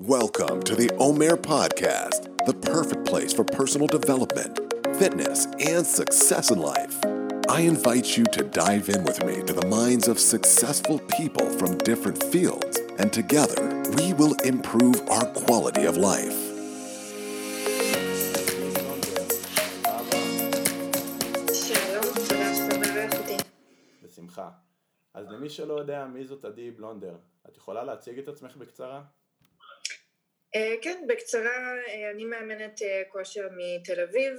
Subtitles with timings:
[0.00, 4.57] Welcome to the Omer Podcast, the perfect place for personal development,
[4.97, 6.97] fitness, and success in life.
[7.47, 11.77] I invite you to dive in with me to the minds of successful people from
[11.79, 16.37] different fields, and together we will improve our quality of life.
[21.53, 23.37] שלום, תודה שאתה מארח אותי.
[24.03, 24.49] בשמחה.
[25.13, 27.15] אז למי שלא יודע מי זאת עדי בלונדר,
[27.49, 29.01] את יכולה להציג את עצמך בקצרה?
[30.55, 34.33] אה, כן, בקצרה, אה, אני מאמנת אה, כושר מתל אביב.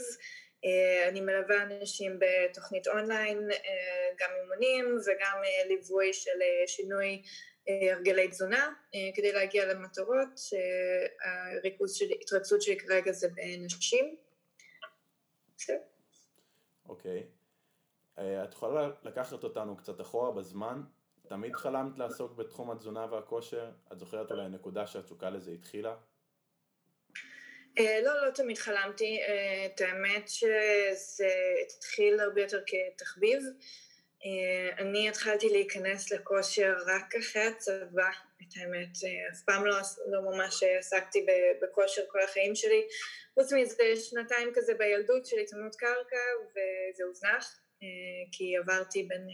[1.08, 3.38] אני מלווה אנשים בתוכנית אונליין,
[4.18, 7.22] גם אימונים וגם ליווי של שינוי
[7.66, 8.72] הרגלי תזונה,
[9.14, 10.28] כדי להגיע למטרות.
[10.36, 14.16] שהריכוז של התרכזות שלי כרגע זה בנשים.
[16.88, 17.26] אוקיי.
[18.18, 20.82] אה, את יכולה לקחת אותנו קצת אחורה בזמן?
[21.28, 23.70] תמיד חלמת לעסוק בתחום התזונה והכושר?
[23.92, 25.94] את זוכרת אולי נקודה שהתשוקה לזה התחילה?
[27.78, 31.32] אה, לא, לא תמיד חלמתי, אה, את האמת שזה
[31.66, 33.42] התחיל הרבה יותר כתחביב.
[34.24, 38.10] אה, אני התחלתי להיכנס לכושר רק אחרי הצבא,
[38.42, 38.88] את האמת,
[39.32, 39.76] אף פעם לא,
[40.06, 41.26] לא ממש עסקתי
[41.62, 42.82] בכושר כל החיים שלי,
[43.34, 46.16] חוץ מזה שנתיים כזה בילדות של התאמנות קרקע
[46.50, 47.60] וזה הוזנח,
[48.32, 49.26] כי עברתי בין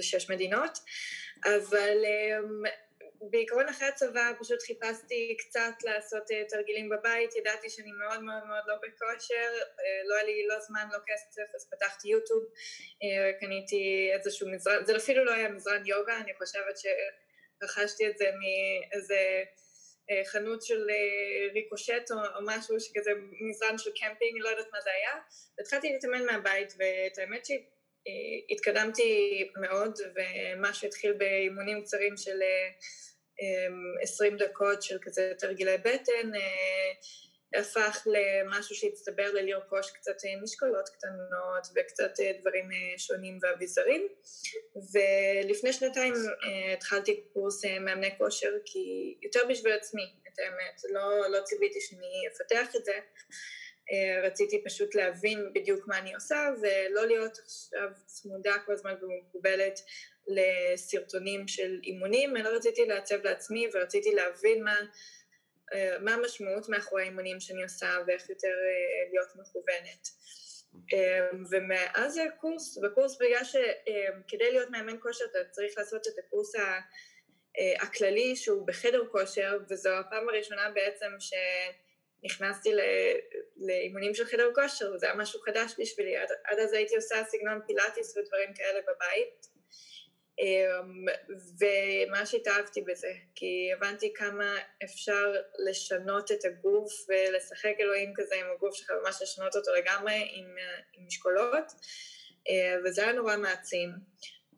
[0.00, 0.78] שש מדינות,
[1.44, 2.38] אבל אה,
[3.30, 8.62] בעיקרון אחרי הצבא פשוט חיפשתי קצת לעשות אה, תרגילים בבית, ידעתי שאני מאוד מאוד מאוד
[8.66, 12.44] לא בכושר, אה, לא היה לי לא זמן, לא כסף, אז פתחתי יוטיוב,
[13.02, 18.30] אה, קניתי איזשהו מזרן, זה אפילו לא היה מזרן יוגה, אני חושבת שרכשתי את זה
[18.40, 19.42] מאיזה
[20.26, 20.86] חנות של
[21.54, 25.20] ריקושט או, או משהו שכזה מזרן של קמפינג, לא יודעת מה זה היה,
[25.58, 27.46] והתחלתי להתאמן מהבית, ואת האמת
[28.04, 32.68] שהתקדמתי מאוד, ומה שהתחיל באימונים קצרים של אה,
[34.02, 42.20] 20 דקות של כזה תרגילי בטן, אה, הפך למשהו שהצטבר ללרכוש קצת משקולות קטנות וקצת
[42.20, 44.08] אה, דברים אה, שונים ואביזרים.
[44.92, 46.14] ולפני שנתיים
[46.72, 52.76] התחלתי קורס מאמני כושר כי יותר בשביל עצמי את האמת, לא, לא ציוויתי שאני אפתח
[52.76, 52.92] את זה
[54.22, 59.80] רציתי פשוט להבין בדיוק מה אני עושה ולא להיות עכשיו צמודה כל הזמן ומקובלת
[60.26, 64.76] לסרטונים של אימונים, אלא רציתי לעצב לעצמי ורציתי להבין מה,
[65.72, 70.08] אה, מה המשמעות מאחורי האימונים שאני עושה ואיך יותר אה, להיות מכוונת.
[70.94, 76.80] אה, ומאז הקורס, בקורס בגלל שכדי להיות מאמן כושר אתה צריך לעשות את הקורס ה-
[77.80, 81.81] הכללי שהוא בחדר כושר וזו הפעם הראשונה בעצם שנכנסתי
[82.66, 83.18] ל-
[83.66, 87.60] לאימונים של חדר כושר וזה היה משהו חדש בשבילי, עד, עד אז הייתי עושה סגנון
[87.66, 89.52] פילאטיס ודברים כאלה בבית.
[90.38, 91.04] אמ,
[91.60, 95.32] ומה שהתאהבתי בזה, כי הבנתי כמה אפשר
[95.68, 100.56] לשנות את הגוף ולשחק אלוהים כזה עם הגוף שלך, ממש לשנות אותו לגמרי עם,
[100.92, 101.72] עם משקולות,
[102.50, 103.88] אה, וזה היה נורא מעצים.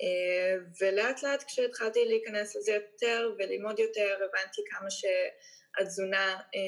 [0.02, 6.60] אה, ולאט לאט כשהתחלתי להיכנס לזה יותר וללמוד יותר, הבנתי כמה שהתזונה אה,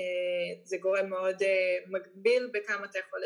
[0.65, 1.43] זה גורם מאוד
[1.87, 3.21] מגביל בכמה אתה יכול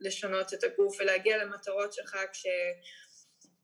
[0.00, 2.46] לשנות את הגוף ולהגיע למטרות שלך כש...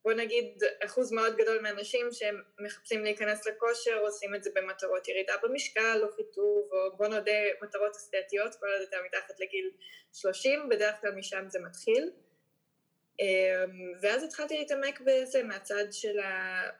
[0.07, 5.33] בוא נגיד אחוז מאוד גדול מהאנשים שהם מחפשים להיכנס לכושר עושים את זה במטרות ירידה
[5.43, 7.33] במשקל או חיטוב או בוא נודה
[7.63, 9.71] מטרות אסתטיות כל עוד אתה מתחת לגיל
[10.13, 12.11] 30 בדרך כלל משם זה מתחיל.
[14.01, 16.19] ואז התחלתי להתעמק בזה מהצד של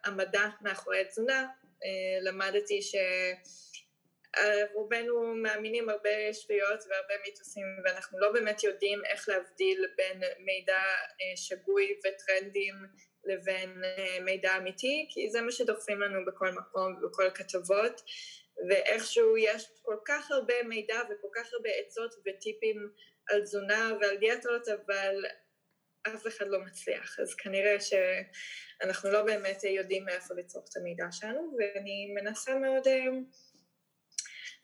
[0.05, 1.47] המדע מאחורי התזונה.
[2.21, 2.83] למדתי
[4.37, 10.83] שרובנו מאמינים הרבה שטויות והרבה מיתוסים ואנחנו לא באמת יודעים איך להבדיל בין מידע
[11.37, 12.75] שגוי וטרנדים
[13.25, 18.03] לבין אה, מידע אמיתי, כי זה מה שדוחפים לנו בכל מקום ובכל כתבות,
[18.69, 22.91] ואיכשהו יש כל כך הרבה מידע וכל כך הרבה עצות וטיפים
[23.29, 25.25] על תזונה ועל דיאטות, אבל
[26.15, 31.57] אף אחד לא מצליח, אז כנראה שאנחנו לא באמת יודעים מאיפה לצרוך את המידע שלנו,
[31.59, 32.87] ואני מנסה מאוד...
[32.87, 33.07] אה,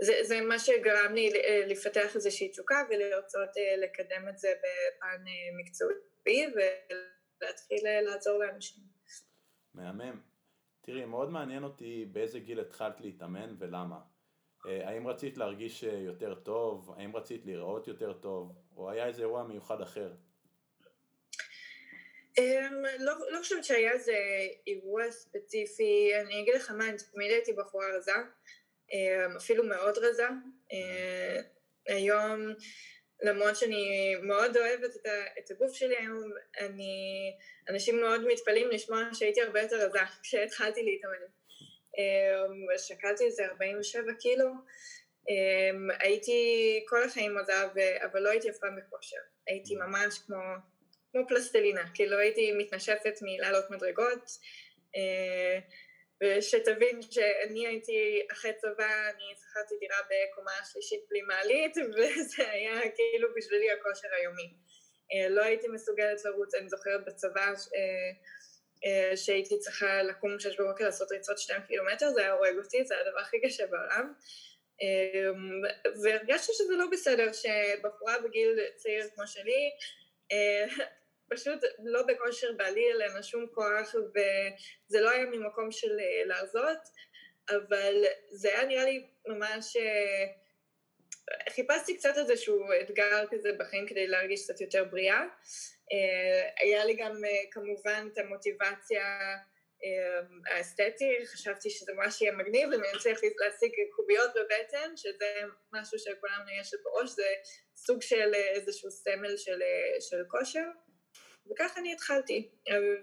[0.03, 3.51] זה, זה מה שגרם לי אה, לפתח איזושהי תשוקה ולרצות
[3.83, 5.25] לקדם את זה בפן
[5.61, 5.95] מקצועי
[7.43, 8.83] להתחיל אה, לעזור לאנשים.
[9.75, 10.21] מהמם.
[10.81, 13.99] תראי, מאוד מעניין אותי באיזה גיל התחלת להתאמן ולמה.
[14.67, 16.91] אה, האם רצית להרגיש אה, יותר טוב?
[16.97, 18.53] האם רצית לראות יותר טוב?
[18.77, 20.13] או היה איזה אירוע מיוחד אחר?
[22.41, 24.17] Um, לא, לא חושבת שהיה איזה
[24.67, 28.13] אירוע ספציפי, אני אגיד לך מה, אני תמיד הייתי בחורה רזה,
[29.37, 30.29] אפילו מאוד רזה.
[30.73, 31.43] Uh,
[31.89, 32.55] היום
[33.23, 37.33] למרות שאני מאוד אוהבת את, ה, את הגוף שלי היום, אני,
[37.69, 41.27] אנשים מאוד מתפלאים לשמוע שהייתי הרבה יותר רזה כשהתחלתי להתאמן.
[42.79, 44.51] שקלתי איזה 47 קילו.
[46.01, 46.41] הייתי
[46.89, 47.69] כל החיים מודה,
[48.05, 49.17] אבל לא הייתי אף פעם בכושר.
[49.47, 50.39] הייתי ממש כמו,
[51.13, 54.31] כמו פלסטלינה, כאילו הייתי מתנשפת מלעלות מדרגות.
[56.23, 63.29] ושתבין שאני הייתי אחרי צבא, אני שכרתי דירה בקומה שלישית בלי מעלית, וזה היה כאילו
[63.37, 64.55] בשבילי הכושר היומי.
[65.13, 67.53] אה, לא הייתי מסוגלת לרוץ, אני זוכרת בצבא אה,
[68.85, 72.95] אה, שהייתי צריכה לקום שש בבוקר לעשות ריצות שתיים קילומטר, זה היה הורג אותי, זה
[72.95, 74.13] היה הדבר הכי קשה בעולם.
[76.03, 79.71] והרגשתי שזה לא בסדר שבחורה בגיל צעיר כמו שלי
[81.33, 86.79] פשוט לא בכושר בעלי, אין לנו שום כוח, וזה לא היה ממקום של אה, להרזות,
[87.51, 89.77] אבל זה היה נראה לי ממש...
[89.77, 90.25] אה,
[91.51, 95.21] חיפשתי קצת איזשהו אתגר כזה בחיים כדי להרגיש קצת יותר בריאה.
[95.93, 97.13] אה, היה לי גם
[97.51, 99.05] כמובן את המוטיבציה
[100.47, 105.35] האסתטי, חשבתי שזה ממש יהיה מגניב, ואני אצליח להשיג קוביות בבטן, שזה
[105.73, 107.27] משהו שלכולנו יש בראש, זה
[107.77, 109.63] סוג של איזשהו סמל של,
[110.01, 110.67] של כושר.
[111.53, 112.49] וככה אני התחלתי,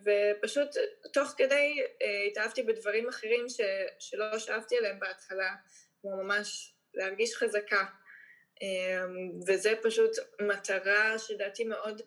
[0.04, 0.70] ופשוט
[1.14, 3.62] תוך כדי אה, התאהבתי בדברים אחרים ש,
[4.00, 5.56] שלא שאפתי אליהם בהתחלה,
[6.02, 7.86] כמו ממש להרגיש חזקה,
[8.62, 9.06] אה,
[9.48, 10.12] וזה פשוט
[10.42, 12.02] מטרה שלדעתי מאוד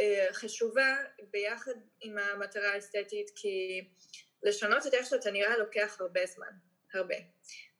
[0.00, 0.96] אה, חשובה
[1.30, 3.84] ביחד עם המטרה האסתטית, כי
[4.42, 6.52] לשנות את איך שאתה נראה לוקח הרבה זמן,
[6.94, 7.16] הרבה.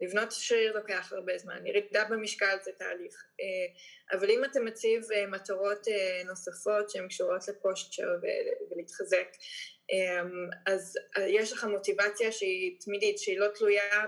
[0.00, 5.26] לבנות שריר לוקח הרבה זמן, ירידה במשקל זה תהליך, אה, אבל אם אתה מציב אה,
[5.26, 8.08] מטרות אה, נוספות שהן קשורות לכושר
[8.70, 9.28] ולהתחזק,
[10.66, 14.04] אז יש לך מוטיבציה שהיא תמידית, שהיא לא תלויה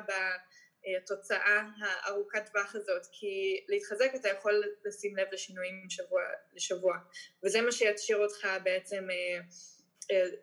[1.02, 6.23] בתוצאה הארוכת טווח הזאת, כי להתחזק אתה יכול לשים לב לשינויים משבוע
[6.55, 6.97] לשבוע,
[7.44, 9.06] וזה מה שישאיר אותך בעצם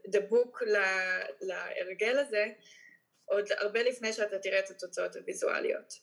[0.07, 0.63] דבוק
[1.41, 2.45] להרגל הזה,
[3.27, 5.93] עוד הרבה לפני שאתה תראה את התוצאות הוויזואליות.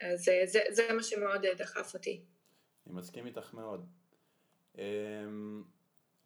[0.00, 2.24] אז אה, זה, זה מה שמאוד אה, דחף אותי.
[2.86, 3.86] אני מסכים איתך מאוד.
[4.76, 4.80] Um,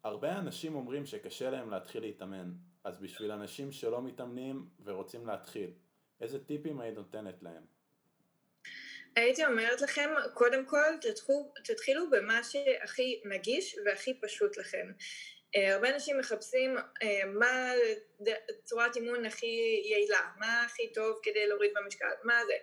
[0.03, 2.51] הרבה אנשים אומרים שקשה להם להתחיל להתאמן,
[2.83, 5.71] אז בשביל אנשים שלא מתאמנים ורוצים להתחיל,
[6.21, 7.63] איזה טיפים היית נותנת להם?
[9.15, 14.91] הייתי אומרת לכם, קודם כל תתחילו, תתחילו במה שהכי נגיש והכי פשוט לכם.
[15.55, 17.71] אה, הרבה אנשים מחפשים אה, מה
[18.63, 22.53] צורת אימון הכי יעילה, מה הכי טוב כדי להוריד במשקל, מה זה,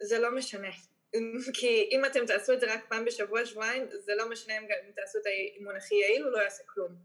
[0.00, 0.70] זה לא משנה,
[1.58, 5.18] כי אם אתם תעשו את זה רק פעם בשבוע, שבועיים, זה לא משנה אם תעשו
[5.18, 6.96] את האימון הכי יעיל, הוא לא יעשה כלום.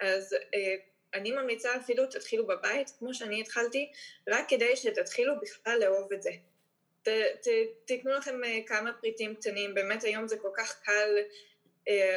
[0.00, 0.74] אז אה,
[1.14, 3.92] אני ממליצה אפילו תתחילו בבית, כמו שאני התחלתי,
[4.28, 6.30] רק כדי שתתחילו בכלל לאהוב את זה.
[7.02, 7.08] ת,
[7.42, 7.48] ת,
[7.84, 11.16] תתנו לכם כמה פריטים קטנים, באמת היום זה כל כך קל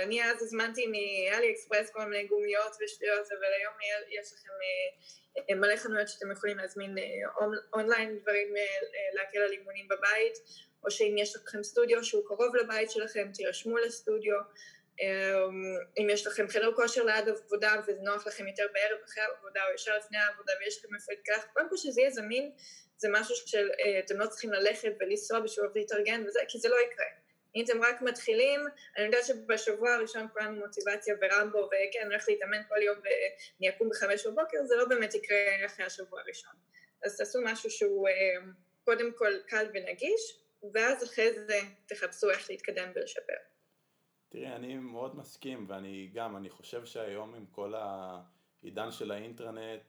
[0.03, 3.73] אני אז הזמנתי מאלי אקספרס כל מיני גומיות ושטויות, אבל היום
[4.19, 6.95] יש לכם אה, אה, מלא חנויות שאתם יכולים להזמין
[7.73, 8.53] אונליין דברים,
[9.13, 10.33] להקל על אימונים בבית,
[10.83, 14.35] או שאם יש לכם סטודיו שהוא קרוב לבית שלכם, תירשמו לסטודיו.
[15.97, 19.73] אם יש לכם חדר כושר ליד עבודה וזה נוח לכם יותר בערב אחרי העבודה או
[19.73, 22.51] ישר לפני העבודה ויש לכם איפה להתקלח, קודם כל שזה יהיה זמין,
[22.97, 27.05] זה משהו שאתם לא צריכים ללכת ולנסוע בשביל להתארגן וזה, כי זה לא יקרה.
[27.55, 28.61] אם אתם רק מתחילים,
[28.97, 34.27] אני יודעת שבשבוע הראשון כולנו מוטיבציה ברמבו, וכן, הולך להתאמן כל יום ואני אקום בחמש
[34.27, 36.53] בבוקר, זה לא באמת יקרה אחרי השבוע הראשון.
[37.05, 38.13] אז תעשו משהו שהוא אה,
[38.83, 40.39] קודם כל קל ונגיש,
[40.73, 43.33] ואז אחרי זה תחפשו איך להתקדם ולשפר.
[44.29, 49.81] תראי, אני מאוד מסכים, ואני גם, אני חושב שהיום עם כל העידן של האינטרנט,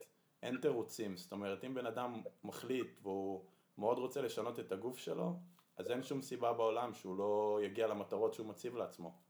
[0.43, 1.17] אין תירוצים.
[1.17, 3.45] זאת אומרת, אם בן אדם מחליט והוא
[3.79, 5.33] מאוד רוצה לשנות את הגוף שלו,
[5.76, 9.23] אז אין שום סיבה בעולם שהוא לא יגיע למטרות שהוא מציב לעצמו.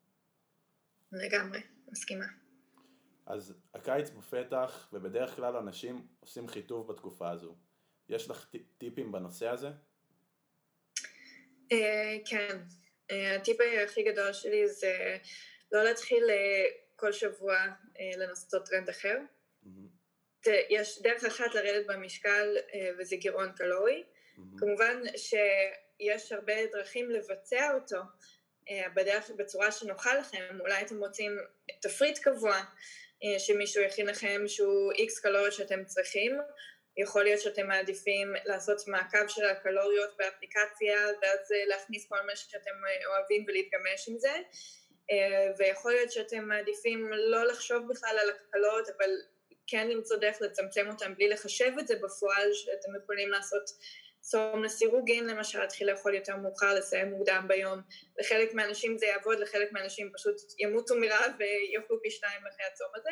[1.13, 2.27] לגמרי, מסכימה.
[3.27, 7.57] אז הקיץ בפתח, ובדרך כלל אנשים עושים חיטוב בתקופה הזו.
[8.09, 9.69] יש לך טיפים בנושא הזה?
[11.73, 12.59] אה, כן.
[13.11, 15.17] אה, הטיפ הכי גדול שלי זה
[15.73, 16.65] לא להתחיל אה,
[16.97, 17.57] כל שבוע
[18.17, 19.19] לנסות טרנד אחר.
[20.47, 22.57] יש דרך אחת לרדת במשקל
[22.99, 24.05] וזה גירעון קלורי.
[24.59, 25.35] כמובן ש...
[26.01, 27.97] יש הרבה דרכים לבצע אותו
[28.71, 31.39] אה, בדרך, בצורה שנוחה לכם, אולי אתם רוצים
[31.83, 32.57] תפריט קבוע
[33.25, 36.39] אה, שמישהו יכין לכם שהוא איקס קלוריות שאתם צריכים,
[36.97, 42.71] יכול להיות שאתם מעדיפים לעשות מעקב של הקלוריות באפליקציה ואז אה, להכניס כל מה שאתם
[43.07, 44.33] אוהבים ולהתגמש עם זה.
[45.59, 49.11] ויכול להיות שאתם מעדיפים לא לחשוב בכלל על הקלוריות אבל
[49.67, 53.65] כן למצוא דרך לצמצם אותם בלי לחשב את זה בפועל שאתם יכולים לעשות
[54.29, 57.81] צום לסירוגין למשל, להתחיל לאכול יותר מאוחר, לסיים מוקדם ביום.
[58.19, 63.11] לחלק מהאנשים זה יעבוד, לחלק מהאנשים פשוט ימותו מרעב ויאכלו פי שניים אחרי הצום הזה.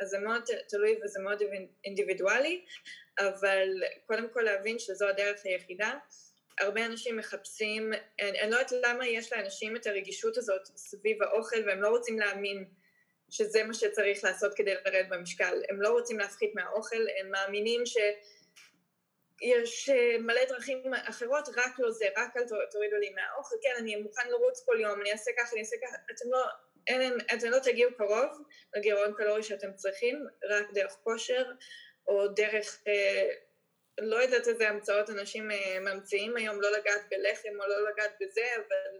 [0.00, 1.42] אז זה מאוד תלוי וזה מאוד
[1.84, 2.64] אינדיבידואלי,
[3.18, 3.68] אבל
[4.06, 5.92] קודם כל להבין שזו הדרך היחידה.
[6.60, 11.62] הרבה אנשים מחפשים, אני, אני לא יודעת למה יש לאנשים את הרגישות הזאת סביב האוכל
[11.66, 12.64] והם לא רוצים להאמין
[13.30, 15.62] שזה מה שצריך לעשות כדי לרדת במשקל.
[15.68, 18.14] הם לא רוצים להפחית מהאוכל, הם מאמינים שיש
[19.42, 24.28] אה, מלא דרכים אחרות, רק לא זה, רק אל תורידו לי מהאוכל, כן, אני מוכן
[24.30, 26.44] לרוץ כל יום, אני אעשה ככה, אני אעשה ככה, אתם לא,
[26.86, 28.28] אין, אתם לא תגיעו קרוב
[28.76, 31.44] לגירעון קלורי שאתם צריכים, רק דרך כושר,
[32.06, 33.28] או דרך, אה,
[34.00, 38.46] לא יודעת איזה המצאות אנשים אה, ממציאים היום, לא לגעת בלחם או לא לגעת בזה,
[38.56, 38.98] אבל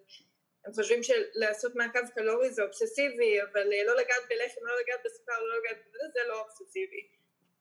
[0.65, 5.41] הם חושבים שלעשות מעקב קלורי זה אובססיבי, אבל אה, לא לגעת בלחם, לא לגעת בסוכר,
[5.41, 7.09] לא לגעת בזה, זה לא אובססיבי.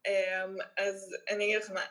[0.08, 1.86] אמ, אז אני אגיד לך מה,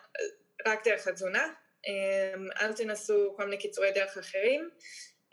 [0.67, 1.52] רק דרך התזונה,
[1.87, 4.71] אמ, אל תנסו כל מיני קיצורי דרך אחרים,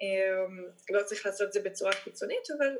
[0.01, 2.77] אמ, לא צריך לעשות את זה בצורה קיצונית, אבל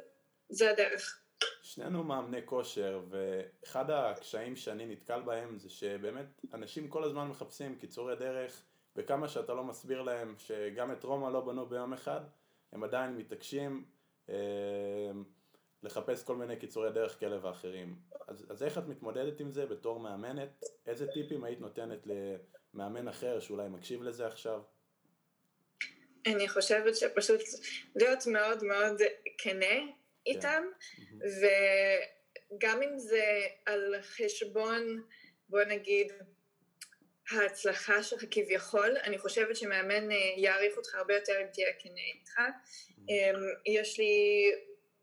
[0.50, 1.22] זה הדרך.
[1.62, 8.16] שנינו מאמני כושר, ואחד הקשיים שאני נתקל בהם זה שבאמת אנשים כל הזמן מחפשים קיצורי
[8.16, 8.64] דרך,
[8.96, 12.22] וכמה שאתה לא מסביר להם שגם את רומא לא בנו ביום אחד,
[12.72, 13.86] הם עדיין מתעקשים.
[14.30, 14.36] אה,
[15.84, 17.96] לחפש כל מיני קיצורי דרך כאלה ואחרים.
[18.28, 20.64] אז, אז איך את מתמודדת עם זה בתור מאמנת?
[20.88, 22.08] איזה טיפים היית נותנת
[22.74, 24.62] למאמן אחר שאולי מקשיב לזה עכשיו?
[26.26, 27.42] אני חושבת שפשוט
[27.96, 29.02] להיות מאוד מאוד
[29.38, 29.88] כנה כן.
[30.26, 30.64] איתם,
[32.52, 33.24] וגם אם זה
[33.66, 35.04] על חשבון,
[35.50, 36.12] בוא נגיד,
[37.32, 42.40] ההצלחה שלך כביכול, אני חושבת שמאמן אה, יעריך אותך הרבה יותר אם תהיה כנה איתך.
[43.10, 44.16] אמ, יש לי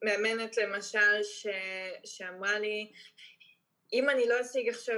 [0.05, 1.47] מאמנת למשל ש...
[2.05, 2.93] שאמרה לי,
[3.93, 4.97] אם אני לא אשיג עכשיו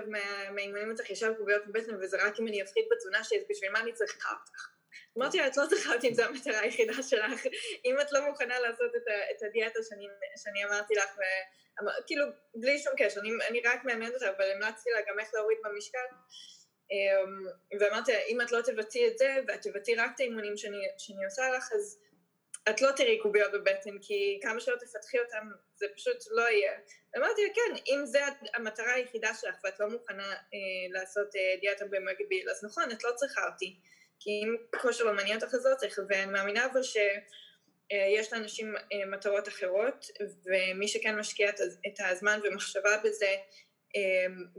[0.52, 3.80] מהאימונים אצלך ישר קוביות בבטן וזה רק אם אני אפחית בתזונה שלי, אז בשביל מה
[3.80, 4.68] אני צריכה אותך?
[5.18, 7.46] אמרתי לה, את לא צריכה אותי אם זו המטרה היחידה שלך,
[7.84, 12.26] אם את לא מוכנה לעשות את, ה, את הדיאטה שאני, שאני אמרתי לך, ואמר, כאילו,
[12.54, 16.06] בלי שום קשר, אני, אני רק מאמנת אותה, אבל המלצתי לה גם איך להוריד במשקל,
[16.90, 17.46] אמ,
[17.80, 21.24] ואמרתי לה, אם את לא תבצעי את זה, ואת תבצעי רק את האימונים שאני, שאני
[21.24, 21.98] עושה לך, אז
[22.70, 26.72] את לא תראי קוביות בבטן, כי כמה שלא תפתחי אותם, זה פשוט לא יהיה.
[27.16, 28.18] אמרתי לה, כן, אם זו
[28.54, 30.38] המטרה היחידה שלך, ואת לא מוכנה אה,
[30.90, 33.80] לעשות אה, דיאטה במקביל, אז נכון, את לא צריכה אותי.
[34.20, 39.06] כי אם כושר לא מעניין אותך אז לא צריך, ואני מאמינה אבל שיש לאנשים אה,
[39.06, 40.06] מטרות אחרות,
[40.44, 41.50] ומי שכן משקיע
[41.86, 43.36] את הזמן ומחשבה בזה, אה,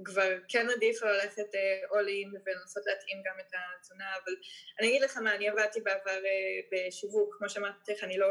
[0.06, 4.36] כבר כן עדיף ללכת אה, all in ולנסות להתאים גם את התזונה, אבל
[4.80, 6.20] אני אגיד לך מה, אני עבדתי בעבר
[6.72, 8.28] בשיווק, כמו שאמרתי לך, אני לא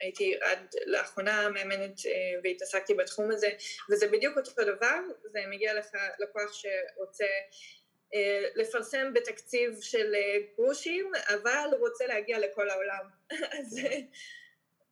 [0.00, 2.00] הייתי עד לאחרונה מאמנת
[2.44, 3.48] והתעסקתי בתחום הזה,
[3.90, 4.98] וזה בדיוק אותו דבר,
[5.32, 5.88] זה מגיע לך
[6.18, 7.26] לקוח שרוצה
[8.14, 13.04] אה, לפרסם בתקציב של אה, גרושים, אבל רוצה להגיע לכל העולם.
[13.58, 13.98] אז אה,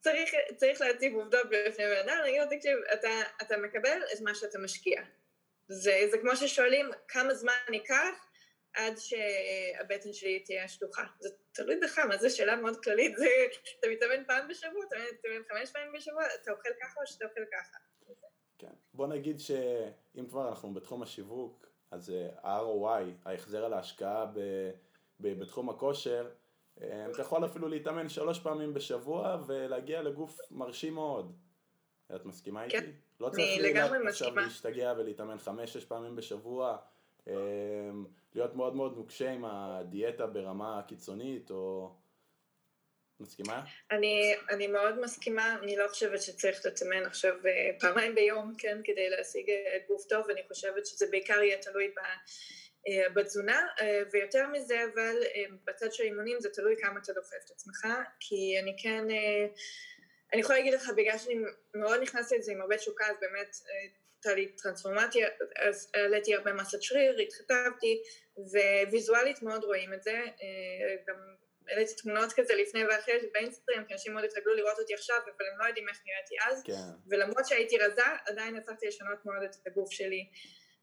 [0.01, 3.09] צריך, צריך להציב עובדות בפני בן אדם, להגיד לו, תקשיב, אתה,
[3.43, 5.03] אתה מקבל את מה שאתה משקיע.
[5.69, 8.27] זה, זה כמו ששואלים כמה זמן ייקח
[8.73, 11.05] עד שהבטן שלי תהיה שלוחה.
[11.21, 13.27] זה תלוי בך, מה זה שאלה מאוד כללית, זה,
[13.79, 17.45] אתה מתאמן פעם בשבוע, אתה מתאמן חמש פעמים בשבוע, אתה אוכל ככה או שאתה אוכל
[17.53, 17.77] ככה.
[18.59, 24.41] כן, בוא נגיד שאם כבר אנחנו בתחום השיווק, אז אה, ה-ROI, ההחזר על ההשקעה ב,
[25.21, 26.31] ב, בתחום הכושר,
[26.85, 31.37] אתה יכול אפילו להתאמן שלוש פעמים בשבוע ולהגיע לגוף מרשים מאוד.
[32.15, 32.77] את מסכימה איתי?
[32.81, 34.31] כן, לא צריך אני לגמרי מסכימה.
[34.31, 36.77] עכשיו להשתגע ולהתאמן חמש-שש פעמים בשבוע,
[37.29, 37.35] אה,
[38.35, 41.95] להיות מאוד מאוד נוקשה עם הדיאטה ברמה קיצונית, או...
[43.21, 43.65] מסכימה?
[43.91, 49.11] אני, אני מאוד מסכימה, אני לא חושבת שצריך לתאמן עכשיו אה, פעמיים ביום, כן, כדי
[49.11, 52.01] להשיג אה, גוף טוב, ואני חושבת שזה בעיקר יהיה תלוי ב...
[52.91, 53.67] אה, בתזונה,
[54.13, 55.17] ויותר מזה אבל
[55.65, 57.87] בצד של אימונים זה תלוי כמה אתה דוחף את עצמך,
[58.21, 59.05] כי אני כן,
[60.33, 61.35] אני יכולה להגיד לך בגלל שאני
[61.75, 63.57] מאוד נכנסתי לזה עם הרבה תשוקה, אז באמת
[64.15, 68.03] הייתה לי טרנספורמציה, אז העליתי הרבה מסת שריר, התכתבתי,
[68.91, 70.23] וויזואלית מאוד רואים את זה,
[71.07, 71.17] גם
[71.69, 75.59] העליתי תמונות כזה לפני ואחרי באינסטגרם, כי אנשים מאוד התרגלו לראות אותי עכשיו, אבל הם
[75.59, 77.11] לא יודעים איך נראיתי אז, כן.
[77.11, 80.29] ולמרות שהייתי רזה, עדיין הצלחתי לשנות מאוד את הגוף שלי.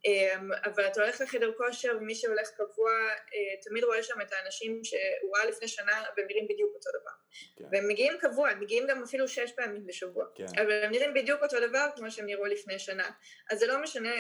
[0.07, 4.83] אמ, אבל אתה הולך לחדר כושר, ומי שהולך קבוע, אה, תמיד רואה שם את האנשים
[4.83, 7.11] שהוא ראה לפני שנה, והם נראים בדיוק אותו דבר.
[7.55, 7.63] כן.
[7.71, 10.25] והם מגיעים קבוע, הם מגיעים גם אפילו שש פעמים בשבוע.
[10.35, 10.45] כן.
[10.61, 13.09] אבל הם נראים בדיוק אותו דבר כמו שהם נראו לפני שנה.
[13.51, 14.13] אז זה לא משנה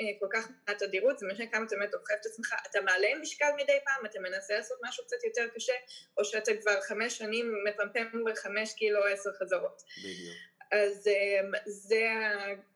[0.00, 3.08] אה, כל כך מעט תדירות, זה משנה כמה אתה באמת דוחף את עצמך, אתה מעלה
[3.20, 5.72] משקל מדי פעם, אתה מנסה לעשות משהו קצת יותר קשה,
[6.18, 9.82] או שאתה כבר חמש שנים מפמפם בחמש קילו עשר חזרות.
[9.98, 10.36] בדיוק.
[10.72, 12.02] אז אה, זה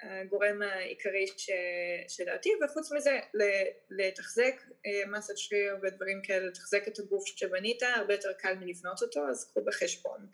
[0.03, 1.27] הגורם העיקרי
[2.09, 3.21] שלדעתי, וחוץ מזה,
[3.91, 4.55] לתחזק
[4.87, 9.51] אה, מסת שריר ודברים כאלה, לתחזק את הגוף שבנית, הרבה יותר קל מלבנות אותו, אז
[9.51, 10.27] קחו בחשבון.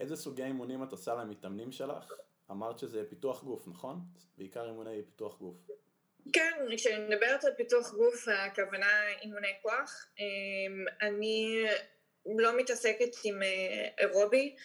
[0.00, 2.12] איזה סוגי אימונים את עושה למתאמנים שלך?
[2.50, 3.98] אמרת שזה פיתוח גוף, נכון?
[4.38, 5.56] בעיקר אימוני פיתוח גוף.
[6.32, 10.06] כן, כשאני מדברת על פיתוח גוף, הכוונה אימוני כוח.
[10.18, 11.64] אמ, אני
[12.26, 14.56] לא מתעסקת עם אה, אירובי,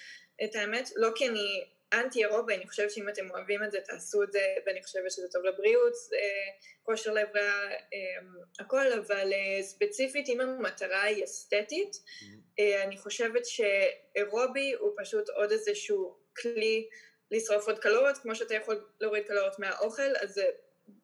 [0.43, 4.23] את האמת, לא כי אני אנטי אירובי, אני חושבת שאם אתם אוהבים את זה, תעשו
[4.23, 9.63] את זה, ואני חושבת שזה טוב לבריאות, אה, כושר לב רע, אמ, הכל, אבל אה,
[9.63, 12.61] ספציפית, אם המטרה היא אסתטית, mm-hmm.
[12.83, 16.87] אני חושבת שאירובי הוא פשוט עוד איזשהו כלי
[17.31, 20.41] לשרוף עוד קלוריות, כמו שאתה יכול להוריד קלוריות מהאוכל, אז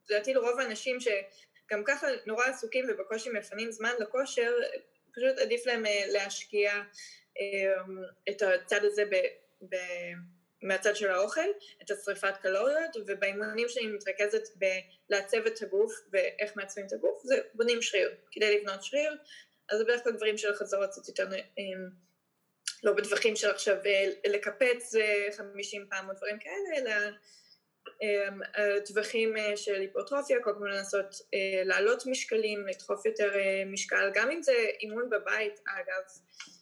[0.10, 4.54] לדעתי לרוב האנשים שגם ככה נורא עסוקים ובקושי מפנים זמן לכושר,
[5.16, 6.74] פשוט עדיף להם אה, להשקיע
[8.30, 9.16] את הצד הזה ב,
[9.70, 9.76] ב,
[10.62, 11.50] מהצד של האוכל,
[11.84, 17.82] את השריפת קלוריות, ובאימונים שאני מתרכזת בלעצב את הגוף ואיך מעצבים את הגוף, זה בונים
[17.82, 18.16] שריר.
[18.32, 19.18] כדי לבנות שריר,
[19.70, 21.28] אז זה בדרך כלל דברים של חזרות קצת יותר,
[21.58, 21.90] אמ,
[22.84, 24.94] לא בטווחים של עכשיו אה, לקפץ
[25.38, 26.92] 50 אה, פעם או דברים כאלה, אלא
[28.02, 28.40] אמ,
[28.86, 31.16] טווחים אה, של היפרטרופיה, כל הזמן לנסות
[31.66, 33.32] להעלות משקלים, לדחוף יותר
[33.66, 36.57] משקל, גם אם זה אימון בבית אגב, אמ,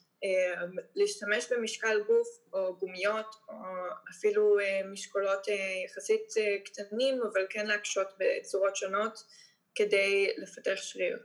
[0.94, 3.54] להשתמש במשקל גוף או גומיות או
[4.10, 4.56] אפילו
[4.92, 5.46] משקולות
[5.84, 9.24] יחסית קטנים אבל כן להקשות בצורות שונות
[9.74, 11.18] כדי לפתח שריר.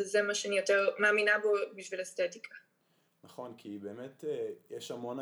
[0.00, 2.54] זה מה שאני יותר מאמינה בו בשביל אסתטיקה.
[3.24, 4.24] נכון, כי באמת
[4.70, 5.18] יש המון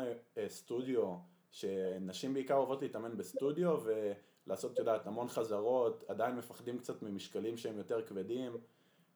[0.47, 1.15] סטודיו
[1.51, 3.79] שנשים בעיקר אוהבות להתאמן בסטודיו
[4.47, 8.57] ולעשות, את יודעת, המון חזרות, עדיין מפחדים קצת ממשקלים שהם יותר כבדים.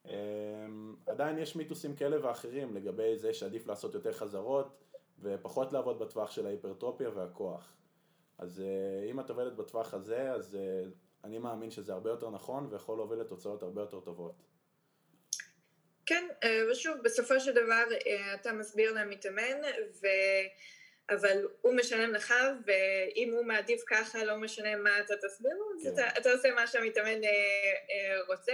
[0.08, 4.84] אמ, עדיין יש מיתוסים כאלה ואחרים לגבי זה שעדיף לעשות יותר חזרות
[5.22, 7.76] ופחות לעבוד בטווח של ההיפרטרופיה והכוח.
[8.38, 10.90] אז אה, אם את עובדת בטווח הזה, אז אה,
[11.24, 14.36] אני מאמין שזה הרבה יותר נכון ויכול להוביל לתוצאות הרבה יותר טובות.
[16.06, 17.84] כן, אה, ושוב, בסופו של דבר
[18.36, 19.62] אתה מסביר למתאמן,
[20.02, 20.08] ו...
[21.10, 22.34] אבל הוא משלם לך,
[22.66, 25.94] ואם הוא מעדיף ככה, לא משנה מה אתה תסביר לו, אז כן.
[25.94, 27.22] אתה, אתה עושה מה שהמתאמן
[28.28, 28.54] רוצה.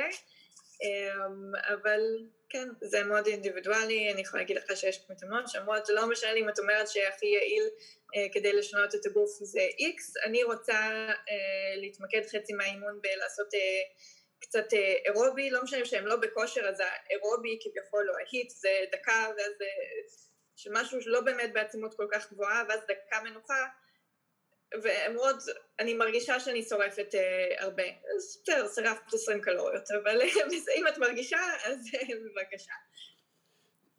[0.83, 1.25] אה,
[1.73, 2.01] אבל
[2.49, 6.49] כן, זה מאוד אינדיבידואלי, אני יכולה להגיד לך שיש מתאמנות שאומרות, לא משנה לי אם
[6.49, 7.63] את אומרת שהכי יעיל
[8.15, 10.73] אה, כדי לשנות את הגוף זה איקס, אני רוצה
[11.09, 13.59] אה, להתמקד חצי מהאימון בלעשות אה,
[14.41, 14.73] קצת
[15.05, 19.53] אירובי, לא משנה שהם לא בכושר, אז האירובי כביכול או ההיט זה דקה ואז...
[19.61, 19.67] אה,
[20.61, 23.65] של משהו שלא באמת בעצימות כל כך גבוהה, ואז דקה מנוחה,
[24.83, 25.35] והן אומרות,
[25.79, 27.83] אני מרגישה שאני שורפת אה, הרבה.
[27.83, 30.21] אז בסדר, שרפת 20 קלוריות, אבל
[30.77, 31.85] אם את מרגישה, אז
[32.25, 32.73] בבקשה.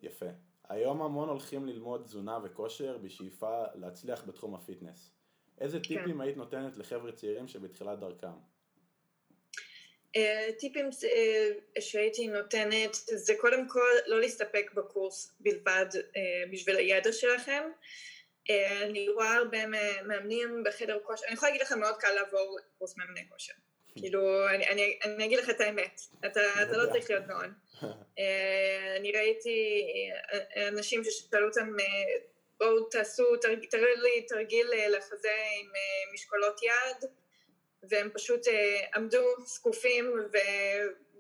[0.03, 0.27] יפה.
[0.69, 5.11] היום המון הולכים ללמוד תזונה וכושר בשאיפה להצליח בתחום הפיטנס.
[5.61, 5.83] איזה כן.
[5.83, 6.21] טיפים כן.
[6.21, 8.33] היית נותנת לחבר'ה צעירים שבתחילת דרכם?
[10.17, 17.13] אה, טיפים אה, שהייתי נותנת זה קודם כל לא להסתפק בקורס בלבד אה, בשביל הידע
[17.13, 17.63] שלכם.
[18.83, 19.59] אני רואה הרבה
[20.05, 23.53] מאמנים בחדר כושר, אני יכולה להגיד לכם מאוד קל לעבור קורס מאמני כושר.
[23.97, 27.55] כאילו, אני, אני, אני אגיד לך את האמת, אתה, אתה לא צריך להיות גאון.
[28.97, 29.83] אני ראיתי
[30.69, 31.77] אנשים ששאלו אותם,
[32.59, 33.37] בואו תעשו,
[33.71, 35.71] תראו לי תרגיל לחזה עם
[36.15, 37.11] משקולות יד,
[37.83, 40.37] והם פשוט אה, עמדו זקופים ו...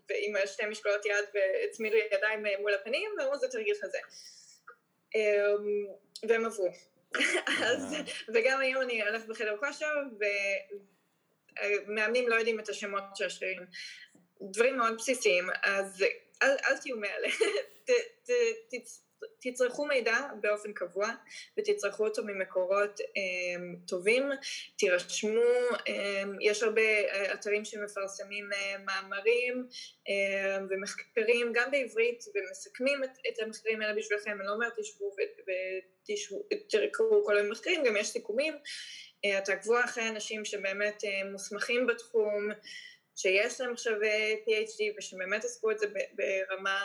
[0.08, 3.98] ועם שתי משקולות יד והצמידו ידיים אה, מול הפנים ואמרו זה תרגיל חזה.
[6.28, 6.68] והם עברו.
[7.64, 7.94] אז,
[8.34, 9.94] וגם היום אני הולכת בחדר כושר
[11.86, 13.62] ומאמנים לא יודעים את השמות של השרירים.
[14.50, 16.04] דברים מאוד בסיסיים, אז
[16.42, 17.28] אל, אל תהיו מאלה.
[19.40, 21.08] תצרכו מידע באופן קבוע
[21.58, 24.22] ותצרכו אותו ממקורות um, טובים,
[24.78, 25.40] תירשמו,
[25.72, 25.88] um,
[26.40, 29.66] יש הרבה uh, אתרים שמפרסמים uh, מאמרים
[30.08, 35.16] um, ומחקרים גם בעברית ומסכמים את, את המחקרים האלה בשבילכם, אני לא אומרת תשבו
[36.52, 42.48] ותקראו כל מיני מחקרים, גם יש סיכומים, uh, תעקבו אחרי אנשים שבאמת uh, מוסמכים בתחום
[43.16, 43.92] שיש להם עכשיו
[44.46, 46.78] PhD ושבאמת עסקו את זה ברמה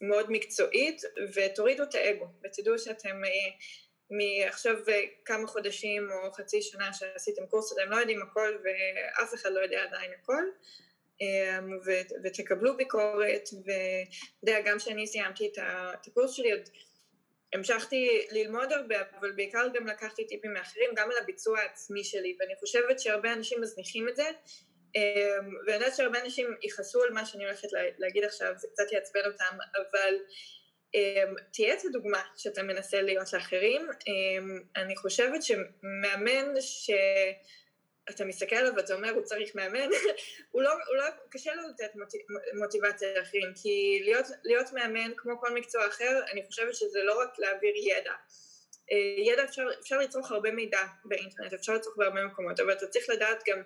[0.00, 1.02] מאוד מקצועית,
[1.34, 3.30] ותורידו את האגו, ותדעו שאתם אה,
[4.10, 9.50] מעכשיו אה, כמה חודשים או חצי שנה שעשיתם קורס, אתם לא יודעים הכל ואף אחד
[9.52, 10.42] לא יודע עדיין הכל,
[11.22, 11.58] אה,
[12.24, 16.68] ותקבלו ביקורת, ואתה יודע, גם כשאני סיימתי את הקורס שלי, עוד
[17.52, 22.54] המשכתי ללמוד הרבה, אבל בעיקר גם לקחתי טיפים מאחרים, גם על הביצוע העצמי שלי, ואני
[22.60, 24.75] חושבת שהרבה אנשים מזניחים את זה, אמ,
[25.66, 29.58] ואני יודעת שהרבה אנשים יכעסו על מה שאני הולכת להגיד עכשיו, זה קצת יעצבן אותם,
[29.76, 30.14] אבל
[30.94, 33.88] אמ, תהיה את הדוגמה שאתה מנסה להיות לאחרים.
[34.06, 39.88] אמ, אני חושבת שמאמן שאתה מסתכל עליו ואתה אומר הוא צריך מאמן,
[40.52, 41.90] הוא לא, הוא לא, קשה לו לתת
[42.58, 47.38] מוטיבציה לאחרים, כי להיות, להיות מאמן כמו כל מקצוע אחר, אני חושבת שזה לא רק
[47.38, 48.12] להעביר ידע.
[49.26, 53.42] ידע אפשר, אפשר לצרוך הרבה מידע באינטרנט, אפשר לצרוך בהרבה מקומות, אבל אתה צריך לדעת
[53.46, 53.62] גם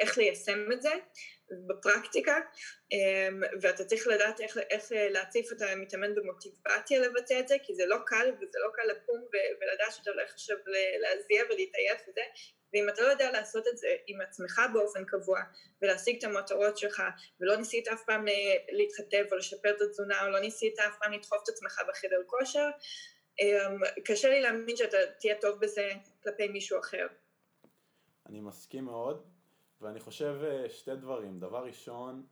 [0.00, 0.92] איך ליישם את זה
[1.68, 2.36] בפרקטיקה,
[3.62, 7.96] ואתה צריך לדעת איך, איך להציף את המתאמן במוטיבציה לבצע את זה, כי זה לא
[8.06, 9.24] קל, וזה לא קל לקום
[9.60, 10.56] ולדעת שאתה הולך עכשיו
[11.00, 12.20] להזיע ולהתעייף וזה,
[12.72, 15.40] ואם אתה לא יודע לעשות את זה עם עצמך באופן קבוע
[15.82, 17.02] ולהשיג את המטרות שלך
[17.40, 18.24] ולא ניסית אף פעם
[18.72, 22.68] להתחתב או לשפר את התזונה או לא ניסית אף פעם לדחוף את עצמך בחדר כושר,
[24.04, 25.90] קשה לי להאמין שאתה תהיה טוב בזה
[26.22, 27.06] כלפי מישהו אחר.
[28.26, 29.37] אני מסכים מאוד
[29.80, 32.26] ואני חושב שתי דברים, דבר ראשון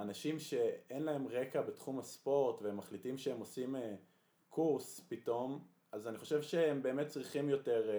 [0.00, 3.76] אנשים שאין להם רקע בתחום הספורט והם מחליטים שהם עושים
[4.48, 7.90] קורס פתאום אז אני חושב שהם באמת צריכים יותר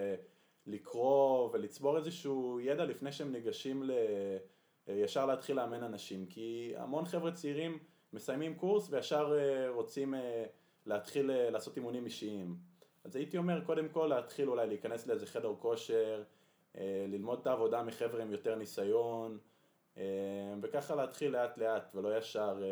[0.68, 3.92] לקרוא ולצבור איזשהו ידע לפני שהם ניגשים ל...
[4.88, 6.26] ישר להתחיל לאמן אנשים.
[6.26, 7.80] כי המון חבר'ה צעירים
[8.14, 9.40] מסיימים קורס וישר
[9.70, 10.14] רוצים
[10.86, 12.56] להתחיל לעשות אימונים אישיים.
[13.04, 16.24] אז הייתי אומר קודם כל להתחיל אולי להיכנס לאיזה חדר כושר
[17.08, 19.38] ללמוד את העבודה מחבר'ה עם יותר ניסיון
[20.62, 22.64] וככה להתחיל לאט לאט ולא ישר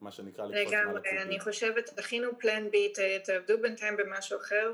[0.00, 1.08] מה שנקרא לקפוץ מעל הציפי.
[1.08, 2.92] לגמרי, אני חושבת, תכינו פלן בי,
[3.24, 4.72] תעבדו בינתיים במשהו אחר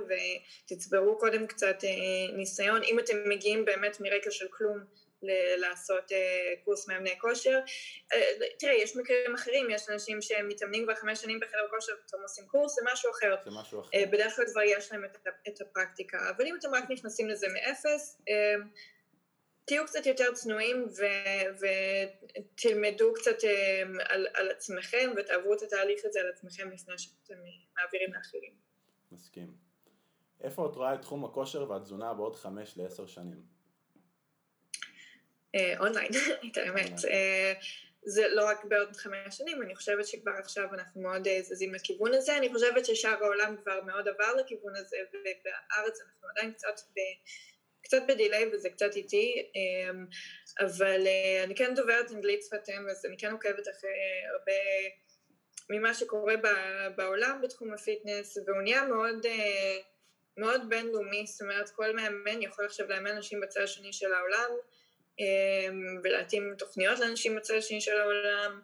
[0.67, 1.77] ותצברו קודם קצת
[2.37, 4.79] ניסיון, אם אתם מגיעים באמת מרקע של כלום
[5.57, 6.13] לעשות
[6.65, 7.61] קורס מאמני כושר.
[8.59, 12.75] תראה, יש מקרים אחרים, יש אנשים שמתאמנים כבר חמש שנים בחדר כושר ופתאום עושים קורס,
[12.75, 13.35] זה משהו אחר.
[13.45, 13.91] זה משהו אחר.
[14.13, 15.05] בדרך כלל כבר יש להם
[15.49, 18.23] את הפרקטיקה, אבל אם אתם רק נכנסים לזה מאפס,
[19.67, 21.67] תהיו קצת יותר צנועים ו-
[22.55, 23.37] ותלמדו קצת
[24.09, 27.35] על, על עצמכם ותעברו את התהליך הזה על עצמכם לפני שאתם
[27.79, 28.55] מעבירים לאחרים.
[29.13, 29.55] מסכים.
[30.41, 33.54] איפה את רואה את תחום הכושר והתזונה בעוד חמש לעשר שנים?
[35.79, 36.11] אונליין,
[36.53, 36.93] את האמת.
[38.07, 42.37] זה לא רק בעוד חמש שנים, אני חושבת שכבר עכשיו אנחנו מאוד זזים לכיוון הזה,
[42.37, 46.99] אני חושבת ששאר העולם כבר מאוד עבר לכיוון הזה ובארץ אנחנו עדיין קצת ב...
[47.85, 49.51] קצת ב delay וזה קצת איטי,
[50.61, 51.07] אבל
[51.45, 53.91] אני כן דוברת אנגלית שפת אם, אז אני כן עוקבת אחרי
[54.33, 54.53] הרבה
[55.71, 56.35] ממה שקורה
[56.97, 59.27] בעולם בתחום ה fitness, והוא נהיה מאוד,
[60.37, 64.51] מאוד בינלאומי, זאת אומרת כל מאמן יכול עכשיו לאמן אנשים בצד השני של העולם,
[66.05, 68.61] ולהתאים תוכניות לאנשים בצד השני של העולם,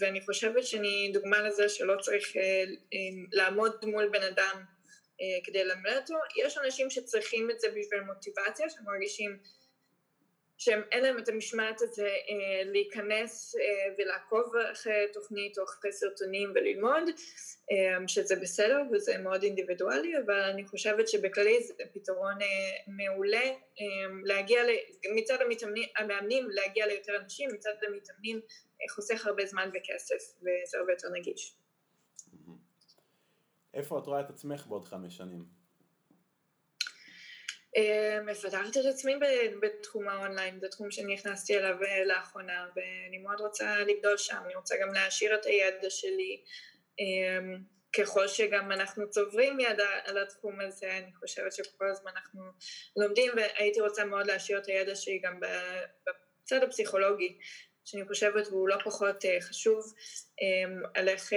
[0.00, 2.32] ואני חושבת שאני דוגמה לזה שלא צריך
[3.32, 4.64] לעמוד מול בן אדם
[5.44, 9.38] כדי ללמד אותו, יש אנשים שצריכים את זה בשביל מוטיבציה, שמרגישים
[10.60, 12.10] שאין להם את המשמעת הזה
[12.64, 13.54] להיכנס
[13.98, 17.02] ולעקוב אחרי תוכנית או אחרי סרטונים וללמוד,
[18.06, 22.34] שזה בסדר וזה מאוד אינדיבידואלי, אבל אני חושבת שבכללי זה פתרון
[22.86, 23.50] מעולה
[24.24, 24.62] להגיע,
[25.14, 28.40] מצד המתאמנים, המאמנים להגיע ליותר אנשים, מצד המתאמנים
[28.90, 31.56] חוסך הרבה זמן וכסף וזה הרבה יותר נגיש.
[33.74, 35.59] איפה את רואה את עצמך בעוד חמש שנים?
[38.26, 39.14] מפתחת את עצמי
[39.60, 44.94] בתחום האונליין, זה תחום שנכנסתי אליו לאחרונה ואני מאוד רוצה לגדול שם, אני רוצה גם
[44.94, 46.42] להעשיר את הידע שלי.
[47.92, 52.42] ככל שגם אנחנו צוברים ידע על התחום הזה, אני חושבת שכל הזמן אנחנו
[52.96, 57.38] לומדים והייתי רוצה מאוד להעשיר את הידע שלי גם בצד הפסיכולוגי,
[57.84, 59.94] שאני חושבת והוא לא פחות חשוב,
[60.94, 61.32] על איך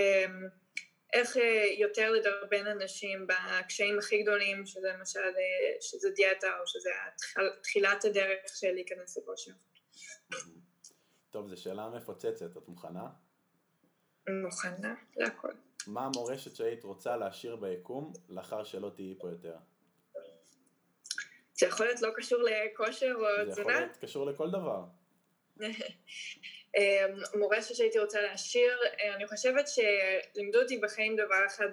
[1.13, 1.35] איך
[1.77, 5.19] יותר לדרבן אנשים בקשיים הכי גדולים, שזה למשל,
[5.81, 6.89] שזה דיאטה או שזה
[7.63, 9.51] תחילת הדרך של להיכנס לכושר.
[11.31, 13.07] טוב, זו שאלה מפוצצת, את מוכנה?
[14.29, 15.51] מוכנה, להכל.
[15.87, 19.55] מה המורשת שהיית רוצה להשאיר ביקום לאחר שלא תהיי פה יותר?
[21.53, 23.53] זה יכול להיות לא קשור לכושר או תזונה?
[23.53, 24.83] זה יכול להיות קשור לכל דבר.
[27.35, 28.77] מורשת שהייתי רוצה להשאיר,
[29.15, 31.69] אני חושבת שלימדו אותי בחיים דבר אחד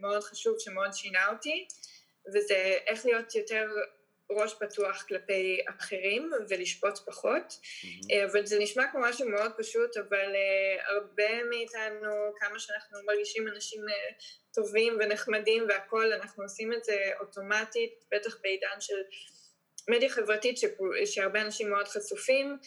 [0.00, 1.66] מאוד חשוב שמאוד שינה אותי
[2.34, 3.66] וזה איך להיות יותר
[4.30, 8.14] ראש פתוח כלפי אחרים ולשפוט פחות mm-hmm.
[8.34, 10.34] וזה נשמע כמו משהו מאוד פשוט אבל
[10.86, 13.80] הרבה מאיתנו כמה שאנחנו מרגישים אנשים
[14.54, 19.00] טובים ונחמדים והכול אנחנו עושים את זה אוטומטית בטח בעידן של
[19.90, 20.58] מדיה חברתית
[21.04, 22.58] שהרבה אנשים מאוד חשופים אמ,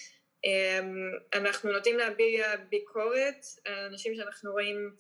[1.33, 4.95] אנחנו נוטים להביע ביקורת על אנשים שאנחנו רואים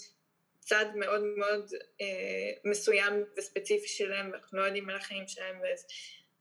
[0.59, 5.61] צד מאוד מאוד אה, מסוים וספציפי שלהם ואנחנו לא יודעים על החיים שלהם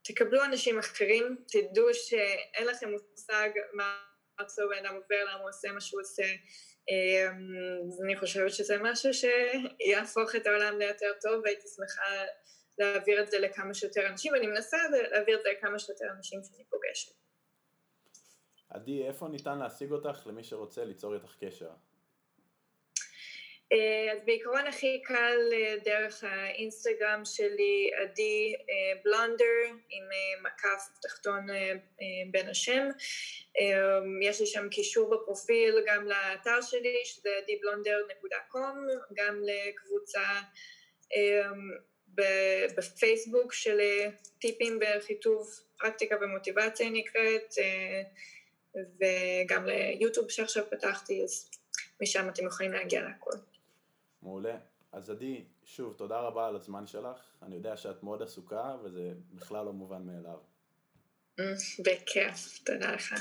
[0.01, 3.97] ותקבלו אנשים אחרים, תדעו שאין לכם מושג מה
[4.39, 6.23] אותו בן אדם עובר, למה הוא עושה מה שהוא עושה.
[6.89, 12.25] אמ, אז אני חושבת שזה משהו שיהפוך את העולם ליותר טוב והייתי שמחה
[12.77, 14.77] להעביר את זה לכמה שיותר אנשים ואני מנסה
[15.11, 17.22] להעביר את זה לכמה שיותר אנשים שאני פוגשת
[18.73, 21.69] עדי, איפה ניתן להשיג אותך למי שרוצה ליצור איתך קשר?
[23.73, 28.55] אה, אז בעיקרון הכי קל אה, דרך האינסטגרם שלי, עדי
[29.05, 29.45] בלונדר,
[29.89, 30.03] עם
[30.43, 31.47] מקף תחתון
[32.31, 32.87] בין השם.
[34.21, 38.75] יש לי שם קישור בפרופיל גם לאתר שלי, שזה עדibלונדר.com,
[39.13, 40.23] גם לקבוצה
[42.75, 43.79] בפייסבוק של
[44.39, 47.53] טיפים בחיטוב פרקטיקה ומוטיבציה נקראת,
[48.75, 51.49] וגם ליוטיוב שעכשיו פתחתי, אז
[52.01, 53.37] משם אתם יכולים להגיע להכל.
[54.21, 54.57] מעולה.
[54.91, 57.17] אז עדי, שוב, תודה רבה על הזמן שלך.
[57.41, 60.37] אני יודע שאת מאוד עסוקה, וזה בכלל לא מובן מאליו.
[61.79, 63.13] בכיף, תודה לך.